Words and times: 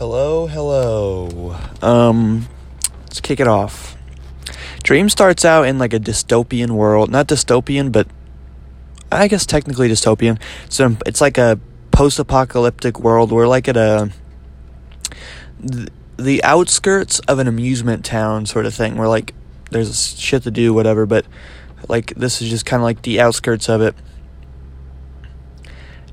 Hello, 0.00 0.46
hello. 0.46 1.54
Um, 1.82 2.48
let's 3.02 3.20
kick 3.20 3.38
it 3.38 3.46
off. 3.46 3.98
Dream 4.82 5.10
starts 5.10 5.44
out 5.44 5.64
in 5.64 5.76
like 5.76 5.92
a 5.92 6.00
dystopian 6.00 6.70
world, 6.70 7.10
not 7.10 7.28
dystopian, 7.28 7.92
but 7.92 8.08
I 9.12 9.28
guess 9.28 9.44
technically 9.44 9.90
dystopian. 9.90 10.40
So 10.70 10.96
it's 11.04 11.20
like 11.20 11.36
a 11.36 11.60
post-apocalyptic 11.90 12.98
world. 12.98 13.30
We're 13.30 13.46
like 13.46 13.68
at 13.68 13.76
a 13.76 14.10
the 16.16 16.42
outskirts 16.44 17.18
of 17.28 17.38
an 17.38 17.46
amusement 17.46 18.02
town 18.02 18.46
sort 18.46 18.64
of 18.64 18.72
thing. 18.72 18.96
Where 18.96 19.06
like 19.06 19.34
there's 19.70 20.18
shit 20.18 20.44
to 20.44 20.50
do, 20.50 20.72
whatever, 20.72 21.04
but 21.04 21.26
like 21.88 22.14
this 22.14 22.40
is 22.40 22.48
just 22.48 22.64
kind 22.64 22.80
of 22.80 22.84
like 22.84 23.02
the 23.02 23.20
outskirts 23.20 23.68
of 23.68 23.82
it. 23.82 23.94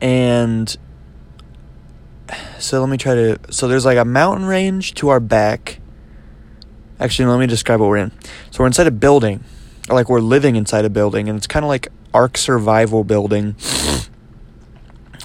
And 0.00 0.76
so 2.58 2.80
let 2.80 2.88
me 2.88 2.96
try 2.96 3.14
to. 3.14 3.38
So 3.50 3.68
there's 3.68 3.84
like 3.84 3.98
a 3.98 4.04
mountain 4.04 4.46
range 4.46 4.94
to 4.94 5.08
our 5.08 5.20
back. 5.20 5.80
Actually, 7.00 7.26
let 7.26 7.38
me 7.38 7.46
describe 7.46 7.80
what 7.80 7.88
we're 7.88 7.98
in. 7.98 8.12
So 8.50 8.60
we're 8.60 8.66
inside 8.66 8.86
a 8.86 8.92
building, 8.92 9.42
or 9.88 9.96
like 9.96 10.08
we're 10.08 10.20
living 10.20 10.56
inside 10.56 10.84
a 10.84 10.90
building, 10.90 11.28
and 11.28 11.36
it's 11.36 11.46
kind 11.46 11.64
of 11.64 11.68
like 11.68 11.88
Ark 12.14 12.36
Survival 12.38 13.04
building. 13.04 13.56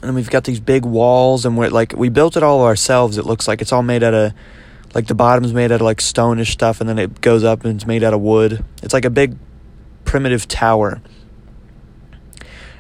And 0.03 0.13
we've 0.13 0.29
got 0.29 0.43
these 0.43 0.59
big 0.59 0.85
walls, 0.85 1.43
and 1.43 1.57
we're 1.57 1.69
like 1.69 1.93
we 1.97 2.09
built 2.09 2.37
it 2.37 2.43
all 2.43 2.63
ourselves. 2.63 3.17
It 3.17 3.25
looks 3.25 3.47
like 3.47 3.63
it's 3.63 3.73
all 3.73 3.81
made 3.81 4.03
out 4.03 4.13
of 4.13 4.33
like 4.93 5.07
the 5.07 5.15
bottom's 5.15 5.53
made 5.53 5.71
out 5.71 5.81
of 5.81 5.85
like 5.85 5.97
stonish 5.97 6.51
stuff, 6.51 6.79
and 6.79 6.87
then 6.87 6.99
it 6.99 7.19
goes 7.19 7.43
up 7.43 7.65
and 7.65 7.75
it's 7.75 7.87
made 7.87 8.03
out 8.03 8.13
of 8.13 8.21
wood. 8.21 8.63
It's 8.83 8.93
like 8.93 9.05
a 9.05 9.09
big 9.09 9.37
primitive 10.05 10.47
tower. 10.47 11.01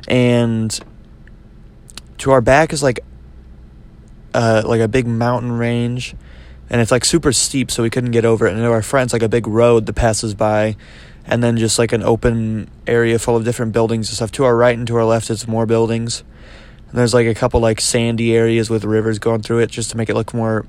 And 0.07 0.79
to 2.19 2.31
our 2.31 2.41
back 2.41 2.71
is 2.71 2.81
like 2.81 2.99
uh, 4.33 4.63
like 4.65 4.81
a 4.81 4.87
big 4.87 5.07
mountain 5.07 5.51
range, 5.51 6.15
and 6.69 6.81
it's 6.81 6.91
like 6.91 7.05
super 7.05 7.31
steep, 7.31 7.71
so 7.71 7.83
we 7.83 7.89
couldn't 7.89 8.11
get 8.11 8.25
over 8.25 8.47
it. 8.47 8.53
And 8.53 8.63
our 8.63 8.81
friends, 8.81 9.13
like 9.13 9.23
a 9.23 9.29
big 9.29 9.47
road 9.47 9.85
that 9.85 9.93
passes 9.93 10.33
by, 10.33 10.75
and 11.25 11.43
then 11.43 11.57
just 11.57 11.79
like 11.79 11.91
an 11.91 12.03
open 12.03 12.69
area 12.85 13.19
full 13.19 13.35
of 13.35 13.43
different 13.43 13.73
buildings 13.73 14.09
and 14.09 14.15
stuff. 14.15 14.31
To 14.33 14.43
our 14.45 14.55
right 14.55 14.77
and 14.77 14.87
to 14.87 14.95
our 14.95 15.05
left, 15.05 15.29
it's 15.29 15.47
more 15.47 15.65
buildings. 15.65 16.23
And 16.89 16.97
there's 16.97 17.13
like 17.13 17.27
a 17.27 17.35
couple 17.35 17.59
like 17.59 17.81
sandy 17.81 18.35
areas 18.35 18.69
with 18.69 18.85
rivers 18.85 19.19
going 19.19 19.41
through 19.41 19.59
it, 19.59 19.69
just 19.69 19.91
to 19.91 19.97
make 19.97 20.09
it 20.09 20.15
look 20.15 20.33
more 20.33 20.65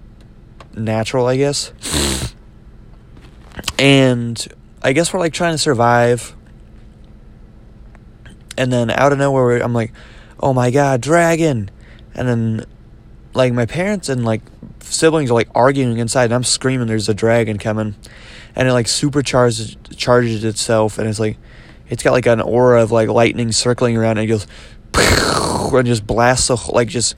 natural, 0.75 1.27
I 1.27 1.37
guess. 1.37 1.73
And 3.79 4.47
I 4.83 4.93
guess 4.93 5.13
we're 5.13 5.21
like 5.21 5.33
trying 5.33 5.55
to 5.55 5.59
survive. 5.59 6.35
And 8.57 8.73
then 8.73 8.91
out 8.91 9.13
of 9.13 9.19
nowhere, 9.19 9.59
I'm 9.59 9.73
like, 9.73 9.93
oh 10.41 10.53
my 10.53 10.71
god, 10.71 11.01
dragon! 11.01 11.71
And 12.15 12.29
then 12.29 12.65
like 13.35 13.53
my 13.53 13.67
parents 13.67 14.09
and 14.09 14.25
like 14.25 14.43
siblings 14.81 15.31
are 15.31 15.35
like 15.35 15.49
arguing 15.55 15.99
inside 15.99 16.27
and 16.27 16.35
I'm 16.35 16.45
screaming 16.45 16.87
there's 16.87 17.09
a 17.09 17.15
dragon 17.15 17.59
coming. 17.59 17.95
And 18.55 18.69
it 18.69 18.73
like 18.73 18.87
supercharges 18.87 19.77
charges 19.97 20.45
itself 20.45 20.99
and 20.99 21.09
it's 21.09 21.21
like 21.21 21.39
it's 21.89 22.03
got 22.03 22.13
like 22.13 22.27
an 22.27 22.41
aura 22.41 22.83
of 22.83 22.91
like 22.91 23.09
lightning 23.09 23.53
circling 23.53 23.97
around 23.97 24.19
and 24.19 24.21
it 24.21 24.27
goes 24.27 24.47
and 25.75 25.87
just 25.87 26.07
blasts 26.07 26.51
a, 26.51 26.55
like 26.73 26.89
just 26.89 27.15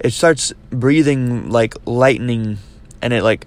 it 0.00 0.12
starts 0.12 0.52
breathing 0.70 1.50
like 1.50 1.74
lightning 1.84 2.58
and 3.02 3.12
it 3.12 3.22
like 3.22 3.46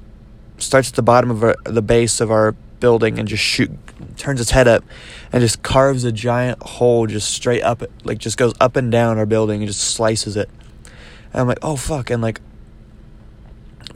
starts 0.58 0.90
at 0.90 0.96
the 0.96 1.02
bottom 1.02 1.32
of 1.32 1.44
our, 1.44 1.56
the 1.66 1.82
base 1.82 2.22
of 2.22 2.32
our 2.32 2.54
building 2.80 3.20
and 3.20 3.28
just 3.28 3.44
shoot 3.44 3.72
turns 4.18 4.42
its 4.42 4.52
head 4.52 4.68
up 4.68 4.84
and 5.32 5.42
just 5.42 5.62
carves 5.62 6.04
a 6.04 6.12
giant 6.12 6.62
hole 6.62 7.08
just 7.08 7.30
straight 7.30 7.62
up 7.62 7.84
like 8.04 8.18
just 8.18 8.38
goes 8.38 8.54
up 8.60 8.76
and 8.76 8.92
down 8.92 9.18
our 9.18 9.26
building 9.26 9.62
and 9.62 9.68
just 9.68 9.82
slices 9.82 10.36
it 10.36 10.50
and 11.32 11.42
I'm 11.42 11.48
like, 11.48 11.60
oh 11.62 11.76
fuck, 11.76 12.10
and 12.10 12.22
like 12.22 12.42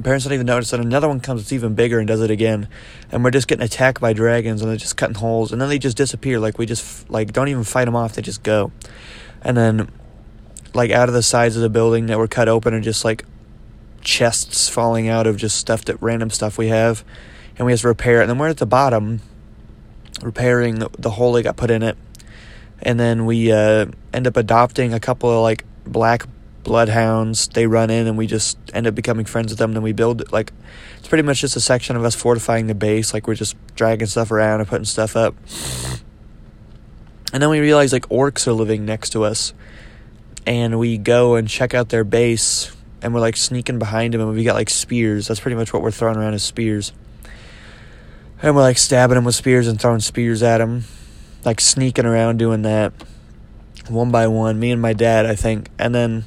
parents 0.04 0.26
don't 0.26 0.34
even 0.34 0.46
notice 0.46 0.72
that 0.72 0.80
another 0.80 1.08
one 1.08 1.20
comes 1.20 1.42
that's 1.42 1.54
even 1.54 1.74
bigger 1.74 2.00
and 2.00 2.08
does 2.08 2.22
it 2.22 2.32
again, 2.32 2.68
and 3.12 3.24
we're 3.24 3.32
just 3.32 3.48
getting 3.48 3.64
attacked 3.64 4.02
by 4.02 4.14
dragons 4.14 4.62
and 4.62 4.70
they're 4.70 4.78
just 4.78 4.98
cutting 4.98 5.16
holes. 5.16 5.52
And 5.52 5.62
then 5.62 5.70
they 5.70 5.80
just 5.80 5.98
disappear. 5.98 6.40
Like 6.40 6.58
we 6.58 6.66
just 6.66 7.10
like 7.10 7.34
don't 7.34 7.48
even 7.48 7.64
fight 7.64 7.86
them 7.86 7.96
off; 7.96 8.14
they 8.14 8.22
just 8.22 8.44
go, 8.44 8.72
and 9.42 9.56
then 9.56 9.92
like 10.74 10.92
out 10.92 11.08
of 11.08 11.16
the 11.16 11.24
sides 11.24 11.56
of 11.56 11.62
the 11.62 11.70
building 11.70 12.08
that 12.08 12.18
were 12.18 12.28
cut 12.28 12.50
open 12.50 12.74
are 12.74 12.82
just 12.82 13.06
like 13.06 13.26
chests 14.02 14.70
falling 14.70 15.08
out 15.08 15.26
of 15.26 15.38
just 15.38 15.58
stuff 15.58 15.86
that 15.86 16.02
random 16.02 16.30
stuff 16.30 16.58
we 16.58 16.68
have, 16.68 17.04
and 17.58 17.66
we 17.66 17.72
have 17.72 17.82
to 17.82 17.88
repair 17.88 18.20
it. 18.20 18.24
And 18.24 18.30
then 18.30 18.38
we're 18.38 18.50
at 18.50 18.58
the 18.58 18.66
bottom 18.66 19.22
repairing 20.22 20.80
the, 20.80 20.90
the 20.98 21.12
hole 21.12 21.34
they 21.34 21.44
got 21.44 21.58
put 21.58 21.72
in 21.72 21.84
it, 21.84 21.98
and 22.82 23.00
then 23.00 23.26
we 23.26 23.52
uh, 23.52 23.86
end 24.14 24.28
up 24.28 24.38
adopting 24.38 24.94
a 24.94 25.00
couple 25.00 25.30
of 25.30 25.42
like 25.42 25.66
black 25.86 26.26
bloodhounds. 26.66 27.48
They 27.48 27.68
run 27.68 27.90
in, 27.90 28.08
and 28.08 28.18
we 28.18 28.28
just 28.28 28.58
end 28.74 28.88
up 28.88 28.96
becoming 28.96 29.26
friends 29.26 29.54
with 29.54 29.60
them. 29.60 29.72
Then 29.72 29.84
we 29.84 29.94
build 29.94 30.34
like 30.34 30.52
it's 30.98 31.08
pretty 31.08 31.24
much 31.24 31.40
just 31.40 31.56
a 31.56 31.62
section 31.62 31.96
of 31.96 32.04
us 32.04 32.14
fortifying 32.14 32.68
the 32.68 32.76
base. 32.76 33.14
Like 33.14 33.28
we're 33.28 33.36
just 33.36 33.56
dragging 33.76 34.08
stuff 34.08 34.32
around 34.32 34.60
and 34.60 34.68
putting 34.68 34.84
stuff 34.84 35.16
up. 35.16 35.36
And 37.32 37.42
then 37.42 37.50
we 37.50 37.60
realize 37.60 37.94
like 37.94 38.10
orcs 38.10 38.48
are 38.48 38.54
living 38.54 38.86
next 38.86 39.12
to 39.12 39.24
us, 39.24 39.54
and 40.46 40.78
we 40.78 40.98
go 40.98 41.36
and 41.36 41.48
check 41.48 41.74
out 41.74 41.88
their 41.88 42.04
base, 42.04 42.76
and 43.02 43.14
we're 43.14 43.22
like 43.22 43.38
sneaking 43.38 43.80
behind 43.80 44.14
them, 44.14 44.22
and 44.22 44.32
we 44.32 44.44
got 44.44 44.56
like 44.56 44.70
spears. 44.70 45.28
That's 45.28 45.40
pretty 45.40 45.56
much 45.56 45.72
what 45.72 45.82
we're 45.82 45.92
throwing 45.92 46.18
around 46.18 46.34
as 46.34 46.44
spears. 46.44 46.92
And 48.42 48.54
we're 48.54 48.62
like 48.62 48.78
stabbing 48.78 49.16
them 49.16 49.24
with 49.24 49.36
spears 49.36 49.68
and 49.68 49.80
throwing 49.80 50.02
spears 50.02 50.44
at 50.44 50.58
them, 50.58 50.84
like 51.46 51.62
sneaking 51.62 52.06
around 52.06 52.38
doing 52.38 52.64
that 52.64 52.92
one 53.90 54.12
by 54.12 54.28
one, 54.28 54.60
me 54.60 54.72
and 54.72 54.82
my 54.82 54.94
dad, 54.94 55.26
I 55.26 55.36
think. 55.36 55.70
And 55.78 55.94
then 55.94 56.26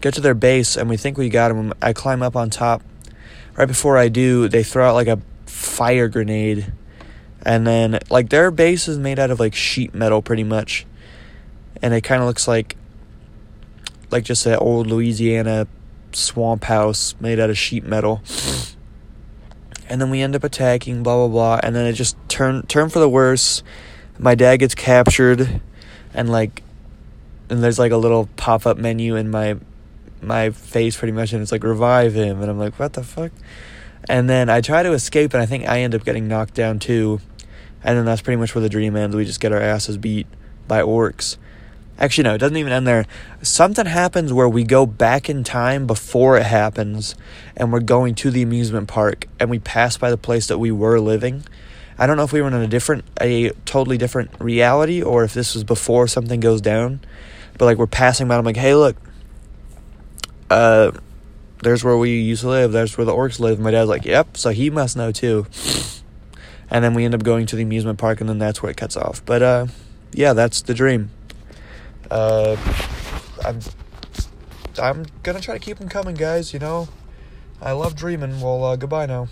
get 0.00 0.14
to 0.14 0.20
their 0.20 0.34
base, 0.34 0.76
and 0.76 0.88
we 0.88 0.96
think 0.96 1.18
we 1.18 1.28
got 1.28 1.48
them. 1.48 1.72
I 1.80 1.92
climb 1.92 2.22
up 2.22 2.36
on 2.36 2.50
top. 2.50 2.82
Right 3.56 3.68
before 3.68 3.96
I 3.96 4.08
do, 4.08 4.48
they 4.48 4.62
throw 4.62 4.88
out 4.88 4.94
like 4.94 5.08
a 5.08 5.20
fire 5.46 6.08
grenade. 6.08 6.72
And 7.42 7.66
then, 7.66 7.98
like, 8.10 8.30
their 8.30 8.50
base 8.50 8.88
is 8.88 8.98
made 8.98 9.18
out 9.18 9.30
of 9.30 9.40
like 9.40 9.54
sheet 9.54 9.94
metal 9.94 10.22
pretty 10.22 10.44
much. 10.44 10.86
And 11.80 11.94
it 11.94 12.02
kind 12.02 12.20
of 12.20 12.26
looks 12.26 12.48
like, 12.48 12.76
like 14.10 14.24
just 14.24 14.46
an 14.46 14.56
old 14.56 14.86
Louisiana 14.86 15.66
swamp 16.12 16.64
house 16.64 17.14
made 17.20 17.38
out 17.38 17.50
of 17.50 17.58
sheet 17.58 17.84
metal. 17.84 18.22
And 19.88 20.00
then 20.00 20.10
we 20.10 20.20
end 20.20 20.34
up 20.36 20.44
attacking, 20.44 21.02
blah 21.02 21.16
blah 21.16 21.28
blah, 21.28 21.60
and 21.62 21.74
then 21.74 21.86
it 21.86 21.94
just 21.94 22.16
turn 22.28 22.66
turn 22.66 22.88
for 22.90 22.98
the 22.98 23.08
worse. 23.08 23.62
My 24.18 24.34
dad 24.34 24.58
gets 24.58 24.74
captured, 24.74 25.62
and 26.12 26.28
like 26.28 26.62
and 27.50 27.62
there's 27.62 27.78
like 27.78 27.92
a 27.92 27.96
little 27.96 28.28
pop 28.36 28.66
up 28.66 28.76
menu 28.76 29.16
in 29.16 29.30
my 29.30 29.56
my 30.20 30.50
face 30.50 30.96
pretty 30.96 31.12
much 31.12 31.32
and 31.32 31.42
it's 31.42 31.52
like 31.52 31.62
revive 31.62 32.14
him 32.14 32.40
and 32.40 32.50
I'm 32.50 32.58
like 32.58 32.78
what 32.78 32.92
the 32.92 33.02
fuck? 33.02 33.32
And 34.08 34.28
then 34.28 34.48
I 34.48 34.60
try 34.60 34.82
to 34.82 34.92
escape 34.92 35.34
and 35.34 35.42
I 35.42 35.46
think 35.46 35.68
I 35.68 35.80
end 35.80 35.94
up 35.94 36.04
getting 36.04 36.28
knocked 36.28 36.54
down 36.54 36.78
too. 36.78 37.20
And 37.84 37.96
then 37.96 38.04
that's 38.04 38.22
pretty 38.22 38.36
much 38.36 38.54
where 38.54 38.62
the 38.62 38.68
dream 38.68 38.96
ends. 38.96 39.14
We 39.14 39.24
just 39.24 39.40
get 39.40 39.52
our 39.52 39.60
asses 39.60 39.98
beat 39.98 40.26
by 40.66 40.82
orcs. 40.82 41.36
Actually 41.98 42.24
no 42.24 42.34
it 42.34 42.38
doesn't 42.38 42.56
even 42.56 42.72
end 42.72 42.86
there. 42.86 43.06
Something 43.42 43.86
happens 43.86 44.32
where 44.32 44.48
we 44.48 44.64
go 44.64 44.86
back 44.86 45.28
in 45.28 45.44
time 45.44 45.86
before 45.86 46.36
it 46.36 46.46
happens 46.46 47.14
and 47.56 47.72
we're 47.72 47.80
going 47.80 48.14
to 48.16 48.30
the 48.30 48.42
amusement 48.42 48.88
park 48.88 49.26
and 49.38 49.50
we 49.50 49.58
pass 49.58 49.96
by 49.96 50.10
the 50.10 50.16
place 50.16 50.46
that 50.48 50.58
we 50.58 50.70
were 50.70 51.00
living. 51.00 51.44
I 52.00 52.06
don't 52.06 52.16
know 52.16 52.22
if 52.22 52.32
we 52.32 52.40
were 52.40 52.48
in 52.48 52.54
a 52.54 52.66
different 52.66 53.04
a 53.20 53.50
totally 53.64 53.98
different 53.98 54.30
reality 54.40 55.02
or 55.02 55.24
if 55.24 55.34
this 55.34 55.54
was 55.54 55.64
before 55.64 56.06
something 56.06 56.40
goes 56.40 56.60
down 56.60 57.00
but 57.58 57.66
like 57.66 57.76
we're 57.76 57.86
passing 57.86 58.28
by, 58.28 58.36
I'm 58.36 58.44
like, 58.44 58.56
hey, 58.56 58.74
look, 58.74 58.96
uh, 60.50 60.92
there's 61.62 61.82
where 61.84 61.96
we 61.96 62.20
used 62.20 62.42
to 62.42 62.48
live. 62.48 62.72
There's 62.72 62.96
where 62.96 63.04
the 63.04 63.12
orcs 63.12 63.40
live. 63.40 63.58
My 63.58 63.70
dad's 63.70 63.88
like, 63.88 64.04
yep. 64.04 64.36
So 64.36 64.50
he 64.50 64.70
must 64.70 64.96
know 64.96 65.12
too. 65.12 65.46
And 66.70 66.84
then 66.84 66.94
we 66.94 67.04
end 67.04 67.14
up 67.14 67.22
going 67.22 67.46
to 67.46 67.56
the 67.56 67.62
amusement 67.62 67.98
park, 67.98 68.20
and 68.20 68.28
then 68.28 68.38
that's 68.38 68.62
where 68.62 68.70
it 68.70 68.76
cuts 68.76 68.96
off. 68.96 69.24
But 69.24 69.42
uh, 69.42 69.66
yeah, 70.12 70.34
that's 70.34 70.62
the 70.62 70.74
dream. 70.74 71.10
Uh, 72.10 72.56
I'm 73.44 73.60
I'm 74.80 75.06
gonna 75.22 75.40
try 75.40 75.54
to 75.54 75.60
keep 75.60 75.78
them 75.78 75.88
coming, 75.88 76.14
guys. 76.14 76.52
You 76.52 76.58
know, 76.58 76.88
I 77.60 77.72
love 77.72 77.96
dreaming. 77.96 78.40
Well, 78.40 78.64
uh, 78.64 78.76
goodbye 78.76 79.06
now. 79.06 79.28